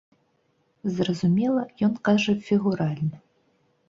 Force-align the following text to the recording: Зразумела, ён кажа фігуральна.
Зразумела, 0.95 1.63
ён 1.87 1.93
кажа 2.07 2.35
фігуральна. 2.47 3.17